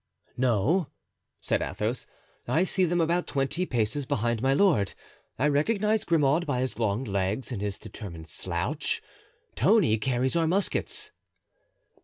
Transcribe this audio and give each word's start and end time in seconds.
"No," 0.35 0.87
said 1.41 1.61
Athos. 1.61 2.07
"I 2.47 2.63
see 2.63 2.85
them 2.85 2.99
about 2.99 3.27
twenty 3.27 3.67
paces 3.67 4.07
behind 4.07 4.41
my 4.41 4.51
lord. 4.51 4.95
I 5.37 5.47
recognize 5.47 6.05
Grimaud 6.05 6.47
by 6.47 6.61
his 6.61 6.79
long 6.79 7.03
legs 7.03 7.51
and 7.51 7.61
his 7.61 7.77
determined 7.77 8.25
slouch. 8.25 9.03
Tony 9.53 9.99
carries 9.99 10.35
our 10.35 10.47
muskets." 10.47 11.11